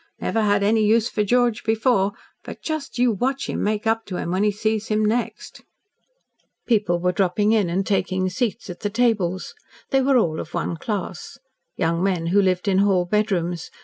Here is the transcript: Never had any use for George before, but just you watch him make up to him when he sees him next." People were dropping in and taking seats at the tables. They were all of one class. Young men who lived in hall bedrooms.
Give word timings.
Never 0.19 0.41
had 0.41 0.63
any 0.63 0.83
use 0.83 1.09
for 1.09 1.23
George 1.23 1.63
before, 1.63 2.13
but 2.43 2.63
just 2.63 2.97
you 2.97 3.11
watch 3.11 3.47
him 3.47 3.61
make 3.61 3.85
up 3.85 4.03
to 4.07 4.17
him 4.17 4.31
when 4.31 4.43
he 4.43 4.49
sees 4.49 4.87
him 4.87 5.05
next." 5.05 5.61
People 6.65 6.99
were 6.99 7.11
dropping 7.11 7.51
in 7.51 7.69
and 7.69 7.85
taking 7.85 8.27
seats 8.27 8.67
at 8.67 8.79
the 8.79 8.89
tables. 8.89 9.53
They 9.91 10.01
were 10.01 10.17
all 10.17 10.39
of 10.39 10.55
one 10.55 10.75
class. 10.75 11.37
Young 11.77 12.01
men 12.01 12.25
who 12.33 12.41
lived 12.41 12.67
in 12.67 12.79
hall 12.79 13.05
bedrooms. 13.05 13.69